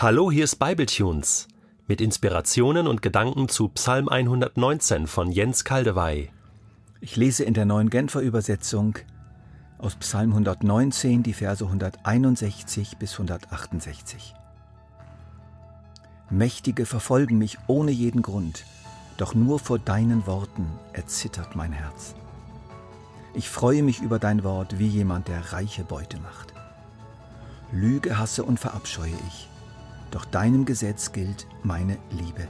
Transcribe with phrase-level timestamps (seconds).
[0.00, 1.48] Hallo, hier ist Bibletunes
[1.88, 6.30] mit Inspirationen und Gedanken zu Psalm 119 von Jens Kaldewey.
[7.00, 8.94] Ich lese in der neuen Genfer Übersetzung
[9.76, 14.36] aus Psalm 119 die Verse 161 bis 168.
[16.30, 18.66] Mächtige verfolgen mich ohne jeden Grund,
[19.16, 22.14] doch nur vor deinen Worten erzittert mein Herz.
[23.34, 26.54] Ich freue mich über dein Wort wie jemand, der reiche Beute macht.
[27.72, 29.48] Lüge hasse und verabscheue ich
[30.10, 32.48] doch deinem Gesetz gilt meine Liebe.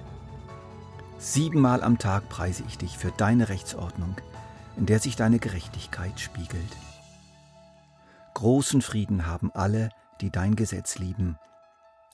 [1.18, 4.16] Siebenmal am Tag preise ich dich für deine Rechtsordnung,
[4.76, 6.76] in der sich deine Gerechtigkeit spiegelt.
[8.34, 9.90] Großen Frieden haben alle,
[10.20, 11.36] die dein Gesetz lieben.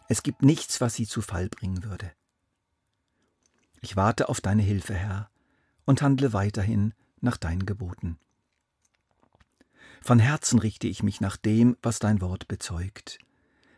[0.08, 2.10] Es gibt nichts, was sie zu Fall bringen würde.
[3.82, 5.28] Ich warte auf deine Hilfe, Herr,
[5.84, 8.18] und handle weiterhin nach deinen Geboten.
[10.00, 13.18] Von Herzen richte ich mich nach dem, was dein Wort bezeugt.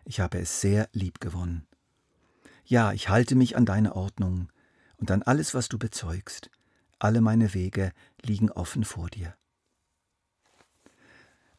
[0.09, 1.67] Ich habe es sehr lieb gewonnen.
[2.65, 4.51] Ja, ich halte mich an deine Ordnung
[4.99, 6.49] und an alles, was du bezeugst.
[7.01, 9.35] Alle meine Wege liegen offen vor dir.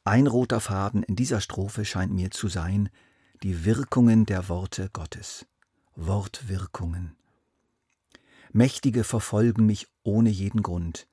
[0.05, 2.89] Ein roter Faden in dieser Strophe scheint mir zu sein,
[3.43, 5.45] die Wirkungen der Worte Gottes.
[5.97, 7.17] Wortwirkungen.
[8.53, 11.09] Mächtige verfolgen mich ohne jeden Grund,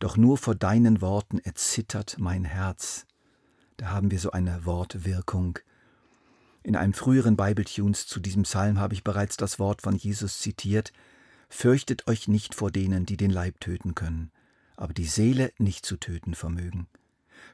[0.00, 3.06] doch nur vor deinen Worten erzittert mein Herz.
[3.76, 5.60] Da haben wir so eine Wortwirkung.
[6.64, 10.94] In einem früheren Bibletunes zu diesem Psalm habe ich bereits das Wort von Jesus zitiert:
[11.50, 14.32] Fürchtet euch nicht vor denen, die den Leib töten können,
[14.74, 16.88] aber die Seele nicht zu töten vermögen.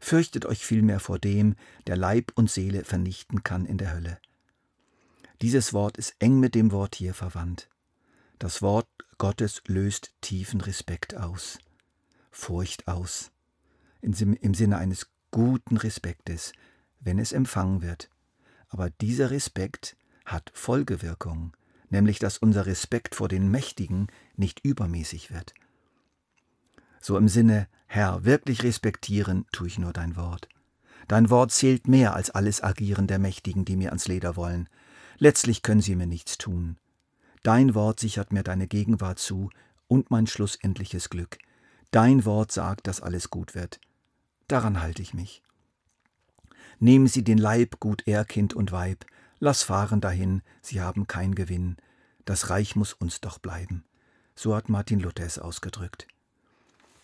[0.00, 1.56] Fürchtet euch vielmehr vor dem,
[1.88, 4.18] der Leib und Seele vernichten kann in der Hölle.
[5.42, 7.68] Dieses Wort ist eng mit dem Wort hier verwandt.
[8.38, 8.86] Das Wort
[9.18, 11.58] Gottes löst tiefen Respekt aus,
[12.30, 13.32] Furcht aus,
[14.02, 14.14] im
[14.54, 16.52] Sinne eines guten Respektes,
[17.00, 18.08] wenn es empfangen wird
[18.70, 21.54] aber dieser Respekt hat Folgewirkung,
[21.90, 25.54] nämlich dass unser Respekt vor den Mächtigen nicht übermäßig wird.
[27.00, 30.48] So im Sinne, Herr, wirklich respektieren tue ich nur dein Wort.
[31.08, 34.68] Dein Wort zählt mehr als alles Agieren der Mächtigen, die mir ans Leder wollen.
[35.18, 36.76] Letztlich können sie mir nichts tun.
[37.42, 39.50] Dein Wort sichert mir deine Gegenwart zu
[39.88, 41.38] und mein schlussendliches Glück.
[41.90, 43.80] Dein Wort sagt, dass alles gut wird.
[44.46, 45.42] Daran halte ich mich.
[46.82, 49.04] Nehmen Sie den Leib, gut er, Kind und Weib,
[49.38, 51.76] lass fahren dahin, sie haben kein Gewinn,
[52.24, 53.84] das Reich muss uns doch bleiben.
[54.34, 56.08] So hat Martin Luther es ausgedrückt.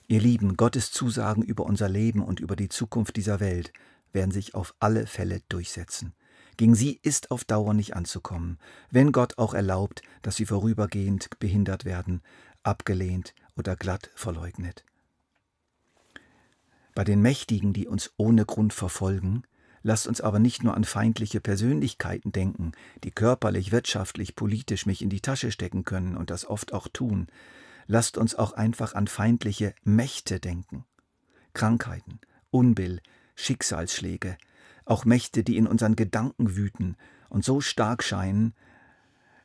[0.09, 3.71] Ihr Lieben, Gottes Zusagen über unser Leben und über die Zukunft dieser Welt
[4.13, 6.15] werden sich auf alle Fälle durchsetzen.
[6.57, 8.59] Gegen sie ist auf Dauer nicht anzukommen,
[8.91, 12.23] wenn Gott auch erlaubt, dass sie vorübergehend behindert werden,
[12.63, 14.87] abgelehnt oder glatt verleugnet.
[16.95, 19.43] Bei den Mächtigen, die uns ohne Grund verfolgen,
[19.83, 22.73] Lasst uns aber nicht nur an feindliche Persönlichkeiten denken,
[23.05, 27.29] die körperlich, wirtschaftlich, politisch mich in die Tasche stecken können und das oft auch tun.
[27.87, 30.85] Lasst uns auch einfach an feindliche Mächte denken.
[31.55, 32.21] Krankheiten,
[32.51, 33.01] Unbill,
[33.37, 34.37] Schicksalsschläge,
[34.85, 36.97] auch Mächte, die in unseren Gedanken wüten
[37.29, 38.55] und so stark scheinen,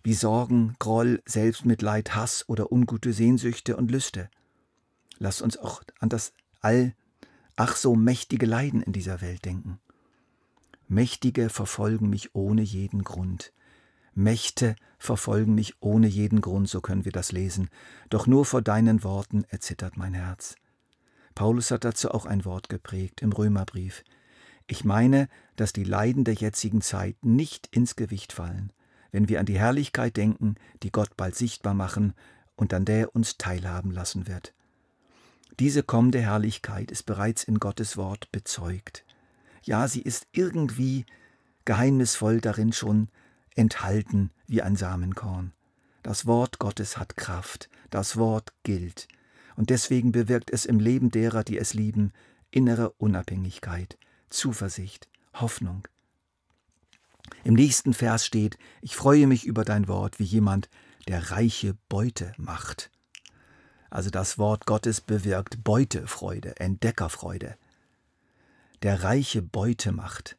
[0.04, 4.30] wie Sorgen, Groll, Selbstmitleid, Hass oder ungute Sehnsüchte und Lüste.
[5.20, 6.96] Lasst uns auch an das all
[7.56, 9.80] ach so mächtige Leiden in dieser Welt denken.
[10.92, 13.54] Mächtige verfolgen mich ohne jeden Grund.
[14.14, 17.70] Mächte verfolgen mich ohne jeden Grund, so können wir das lesen,
[18.10, 20.56] doch nur vor deinen Worten erzittert mein Herz.
[21.34, 24.04] Paulus hat dazu auch ein Wort geprägt im Römerbrief.
[24.68, 28.74] Ich meine, dass die Leiden der jetzigen Zeit nicht ins Gewicht fallen,
[29.14, 32.14] wenn wir an die Herrlichkeit denken, die Gott bald sichtbar machen
[32.58, 34.54] und an der er uns teilhaben lassen wird.
[35.58, 39.06] Diese kommende Herrlichkeit ist bereits in Gottes Wort bezeugt.
[39.64, 41.06] Ja, sie ist irgendwie
[41.66, 43.10] geheimnisvoll darin schon
[43.56, 45.54] enthalten wie ein Samenkorn.
[46.04, 49.08] Das Wort Gottes hat Kraft, das Wort gilt,
[49.56, 52.12] und deswegen bewirkt es im Leben derer, die es lieben,
[52.50, 53.98] innere Unabhängigkeit,
[54.30, 55.88] Zuversicht, Hoffnung.
[57.44, 60.70] Im nächsten Vers steht, ich freue mich über dein Wort wie jemand,
[61.08, 62.90] der reiche Beute macht.
[63.90, 67.58] Also das Wort Gottes bewirkt Beutefreude, Entdeckerfreude
[68.84, 70.38] der reiche Beute macht.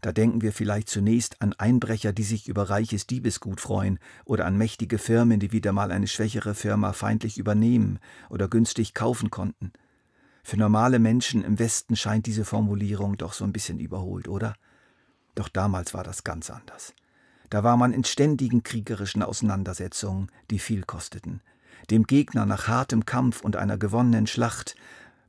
[0.00, 4.58] Da denken wir vielleicht zunächst an Einbrecher, die sich über reiches Diebesgut freuen, oder an
[4.58, 7.98] mächtige Firmen, die wieder mal eine schwächere Firma feindlich übernehmen
[8.28, 9.72] oder günstig kaufen konnten.
[10.42, 14.56] Für normale Menschen im Westen scheint diese Formulierung doch so ein bisschen überholt, oder?
[15.34, 16.92] Doch damals war das ganz anders.
[17.48, 21.40] Da war man in ständigen kriegerischen Auseinandersetzungen, die viel kosteten.
[21.90, 24.74] Dem Gegner nach hartem Kampf und einer gewonnenen Schlacht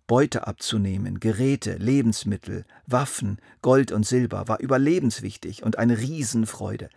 [0.08, 6.90] Beute abzunehmen, Geräte, Lebensmittel, Waffen, Gold und Silber war überlebenswichtig und eine Riesenfreude.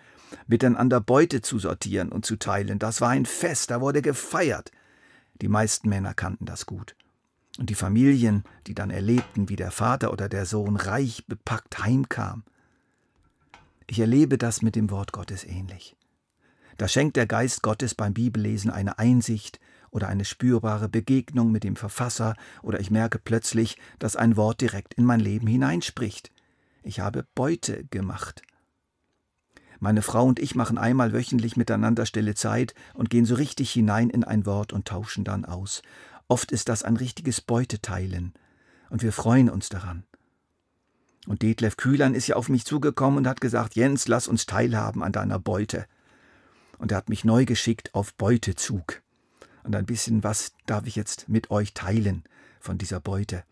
[0.46, 4.70] Miteinander Beute zu sortieren und zu teilen, das war ein Fest, da wurde gefeiert.
[5.40, 6.96] Die meisten Männer kannten das gut.
[7.58, 12.44] Und die Familien, die dann erlebten, wie der Vater oder der Sohn reich bepackt heimkam.
[13.86, 15.96] Ich erlebe das mit dem Wort Gottes ähnlich.
[16.76, 19.58] Da schenkt der Geist Gottes beim Bibellesen eine Einsicht
[19.90, 24.94] oder eine spürbare Begegnung mit dem Verfasser oder ich merke plötzlich, dass ein Wort direkt
[24.94, 26.30] in mein Leben hineinspricht.
[26.82, 28.42] Ich habe Beute gemacht.
[29.80, 34.10] Meine Frau und ich machen einmal wöchentlich miteinander stille Zeit und gehen so richtig hinein
[34.10, 35.82] in ein Wort und tauschen dann aus.
[36.26, 38.34] Oft ist das ein richtiges Beuteteilen
[38.90, 40.04] und wir freuen uns daran.
[41.26, 45.02] Und Detlef Kühlern ist ja auf mich zugekommen und hat gesagt, Jens, lass uns teilhaben
[45.02, 45.86] an deiner Beute
[46.78, 49.02] und er hat mich neu geschickt auf Beutezug.
[49.68, 52.24] Und ein bisschen was darf ich jetzt mit euch teilen
[52.58, 53.44] von dieser Beute.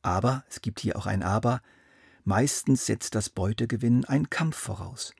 [0.00, 1.60] Aber, es gibt hier auch ein Aber,
[2.24, 5.12] meistens setzt das Beutegewinnen einen Kampf voraus.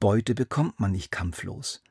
[0.00, 1.82] Beute bekommt man nicht kampflos.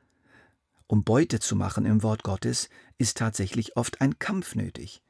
[0.88, 2.68] Um Beute zu machen im Wort Gottes
[2.98, 5.00] ist tatsächlich oft ein Kampf nötig.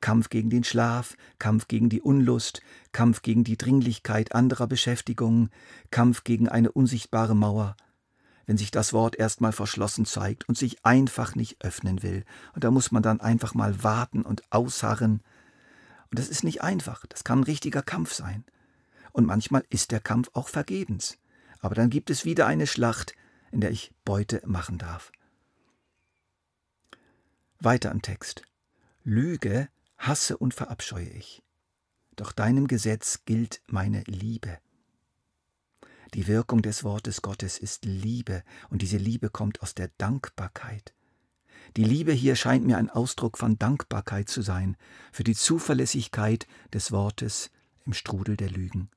[0.00, 2.62] Kampf gegen den Schlaf, Kampf gegen die Unlust,
[2.92, 5.50] Kampf gegen die Dringlichkeit anderer Beschäftigungen,
[5.90, 7.76] Kampf gegen eine unsichtbare Mauer,
[8.46, 12.24] wenn sich das Wort erstmal verschlossen zeigt und sich einfach nicht öffnen will.
[12.54, 15.22] Und da muss man dann einfach mal warten und ausharren.
[16.10, 18.44] Und das ist nicht einfach, das kann ein richtiger Kampf sein.
[19.12, 21.18] Und manchmal ist der Kampf auch vergebens.
[21.60, 23.14] Aber dann gibt es wieder eine Schlacht,
[23.52, 25.12] in der ich Beute machen darf.
[27.58, 28.42] Weiter im Text.
[29.04, 31.42] Lüge hasse und verabscheue ich.
[32.16, 34.58] Doch deinem Gesetz gilt meine Liebe.
[36.14, 40.92] Die Wirkung des Wortes Gottes ist Liebe, und diese Liebe kommt aus der Dankbarkeit.
[41.76, 44.76] Die Liebe hier scheint mir ein Ausdruck von Dankbarkeit zu sein
[45.12, 47.50] für die Zuverlässigkeit des Wortes
[47.86, 48.90] im Strudel der Lügen.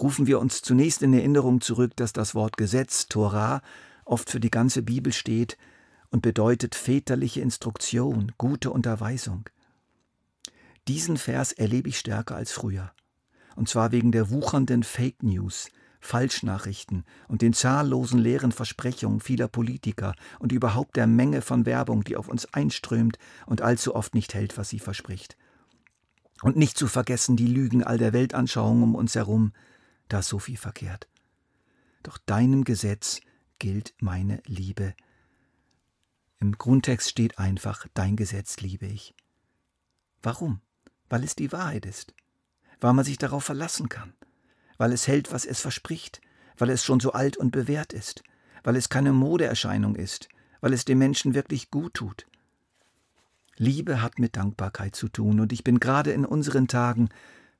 [0.00, 3.60] Rufen wir uns zunächst in Erinnerung zurück, dass das Wort Gesetz, Torah,
[4.06, 5.58] oft für die ganze Bibel steht
[6.10, 9.44] und bedeutet väterliche Instruktion, gute Unterweisung.
[10.88, 12.92] Diesen Vers erlebe ich stärker als früher
[13.56, 15.70] und zwar wegen der wuchernden Fake News,
[16.00, 22.16] Falschnachrichten und den zahllosen leeren Versprechungen vieler Politiker und überhaupt der Menge von Werbung, die
[22.16, 25.36] auf uns einströmt und allzu oft nicht hält, was sie verspricht.
[26.42, 29.52] Und nicht zu vergessen die Lügen all der Weltanschauung um uns herum,
[30.08, 31.08] da ist so viel verkehrt.
[32.02, 33.20] Doch deinem Gesetz
[33.58, 34.94] gilt meine Liebe.
[36.38, 39.14] Im Grundtext steht einfach, dein Gesetz liebe ich.
[40.22, 40.60] Warum?
[41.08, 42.14] Weil es die Wahrheit ist
[42.80, 44.12] weil man sich darauf verlassen kann,
[44.78, 46.20] weil es hält, was es verspricht,
[46.58, 48.22] weil es schon so alt und bewährt ist,
[48.64, 50.28] weil es keine Modeerscheinung ist,
[50.60, 52.26] weil es dem Menschen wirklich gut tut.
[53.56, 57.08] Liebe hat mit Dankbarkeit zu tun, und ich bin gerade in unseren Tagen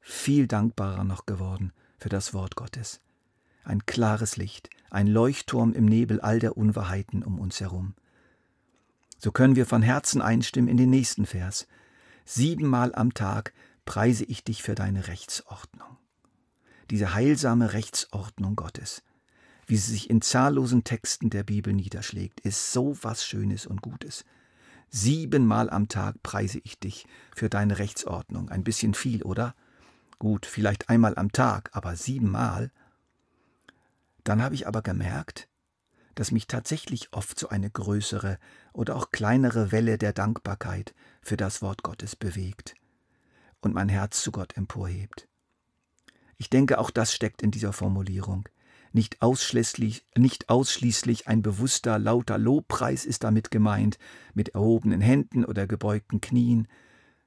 [0.00, 3.00] viel dankbarer noch geworden für das Wort Gottes.
[3.64, 7.94] Ein klares Licht, ein Leuchtturm im Nebel all der Unwahrheiten um uns herum.
[9.18, 11.66] So können wir von Herzen einstimmen in den nächsten Vers.
[12.24, 13.52] Siebenmal am Tag
[13.86, 15.96] preise ich dich für deine Rechtsordnung.
[16.90, 19.02] Diese heilsame Rechtsordnung Gottes,
[19.66, 24.24] wie sie sich in zahllosen Texten der Bibel niederschlägt, ist so was Schönes und Gutes.
[24.90, 28.50] Siebenmal am Tag preise ich dich für deine Rechtsordnung.
[28.50, 29.54] Ein bisschen viel, oder?
[30.18, 32.70] Gut, vielleicht einmal am Tag, aber siebenmal.
[34.24, 35.48] Dann habe ich aber gemerkt,
[36.14, 38.38] dass mich tatsächlich oft so eine größere
[38.72, 42.74] oder auch kleinere Welle der Dankbarkeit für das Wort Gottes bewegt
[43.66, 45.28] und mein Herz zu Gott emporhebt.
[46.38, 48.48] Ich denke, auch das steckt in dieser Formulierung.
[48.92, 53.98] Nicht ausschließlich, nicht ausschließlich ein bewusster, lauter Lobpreis ist damit gemeint,
[54.34, 56.68] mit erhobenen Händen oder gebeugten Knien,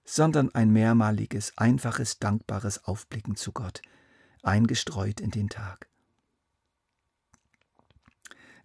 [0.05, 3.81] sondern ein mehrmaliges, einfaches, dankbares Aufblicken zu Gott,
[4.41, 5.89] eingestreut in den Tag.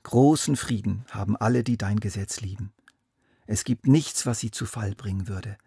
[0.04, 2.72] Großen Frieden haben alle, die dein Gesetz lieben.
[3.46, 5.58] Es gibt nichts, was sie zu Fall bringen würde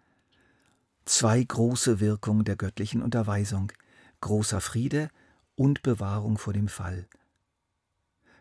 [1.08, 3.72] zwei große Wirkungen der göttlichen Unterweisung,
[4.20, 5.10] großer Friede
[5.56, 7.08] und Bewahrung vor dem Fall.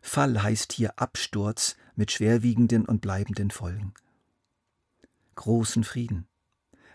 [0.01, 3.93] Fall heißt hier Absturz mit schwerwiegenden und bleibenden Folgen.
[5.36, 6.27] Großen Frieden.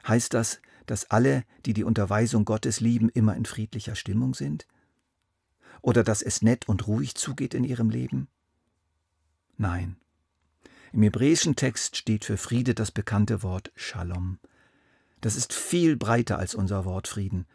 [0.07, 4.67] Heißt das, dass alle, die die Unterweisung Gottes lieben, immer in friedlicher Stimmung sind?
[5.81, 8.29] Oder dass es nett und ruhig zugeht in ihrem Leben?
[9.57, 9.97] Nein.
[10.93, 14.38] Im hebräischen Text steht für Friede das bekannte Wort Shalom,
[15.23, 17.47] das ist viel breiter als unser Wort Frieden.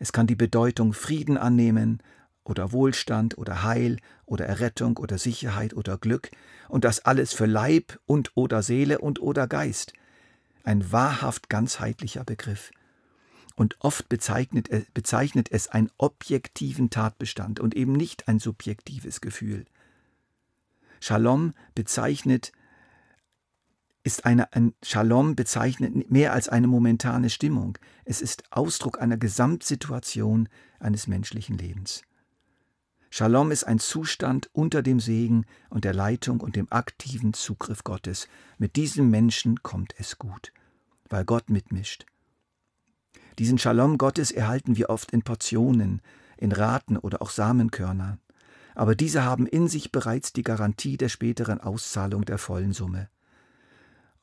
[0.00, 2.02] Es kann die Bedeutung Frieden annehmen
[2.42, 6.30] oder Wohlstand oder Heil oder Errettung oder Sicherheit oder Glück
[6.68, 9.92] und das alles für Leib und oder Seele und oder Geist.
[10.64, 12.70] ein wahrhaft ganzheitlicher Begriff.
[13.54, 19.66] Und oft bezeichnet, bezeichnet es einen objektiven Tatbestand und eben nicht ein subjektives Gefühl.
[21.00, 22.52] Shalom bezeichnet
[24.04, 27.78] ist eine, ein Shalom bezeichnet mehr als eine momentane Stimmung.
[28.04, 32.02] Es ist Ausdruck einer Gesamtsituation eines menschlichen Lebens.
[33.08, 38.28] Shalom ist ein Zustand unter dem Segen und der Leitung und dem aktiven Zugriff Gottes.
[38.58, 40.52] Mit diesem Menschen kommt es gut,
[41.08, 42.04] weil Gott mitmischt.
[43.38, 46.02] Diesen Shalom Gottes erhalten wir oft in Portionen,
[46.36, 48.18] in Raten oder auch Samenkörner.
[48.74, 53.08] Aber diese haben in sich bereits die Garantie der späteren Auszahlung der vollen Summe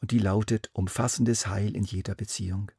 [0.01, 2.71] und die lautet umfassendes Heil in jeder Beziehung.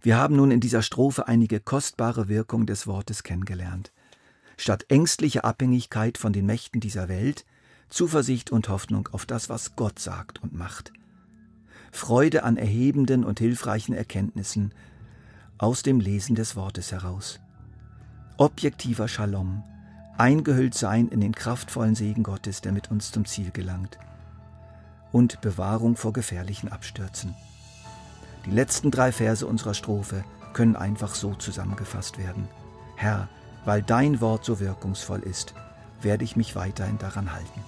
[0.00, 3.92] Wir haben nun in dieser Strophe einige kostbare Wirkungen des Wortes kennengelernt.
[4.56, 7.44] Statt ängstlicher Abhängigkeit von den Mächten dieser Welt,
[7.90, 10.92] Zuversicht und Hoffnung auf das, was Gott sagt und macht.
[11.92, 14.72] Freude an erhebenden und hilfreichen Erkenntnissen
[15.58, 17.40] aus dem Lesen des Wortes heraus.
[18.36, 19.64] Objektiver Shalom,
[20.16, 23.98] eingehüllt sein in den kraftvollen Segen Gottes, der mit uns zum Ziel gelangt
[25.12, 27.34] und Bewahrung vor gefährlichen Abstürzen.
[28.44, 32.48] Die letzten drei Verse unserer Strophe können einfach so zusammengefasst werden.
[32.96, 33.28] Herr,
[33.64, 35.54] weil dein Wort so wirkungsvoll ist,
[36.00, 37.62] werde ich mich weiterhin daran halten.